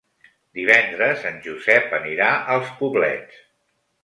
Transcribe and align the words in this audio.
Divendres 0.59 1.27
en 1.31 1.37
Josep 1.49 1.93
anirà 1.99 2.31
als 2.57 2.73
Poblets. 2.81 3.45